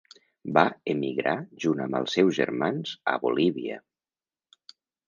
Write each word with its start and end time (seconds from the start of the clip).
Va 0.57 0.63
emigrar 0.93 1.35
junt 1.65 1.85
amb 1.85 1.99
els 2.01 2.17
seus 2.19 2.35
germans 2.41 2.99
a 3.13 3.17
Bolívia. 3.29 3.81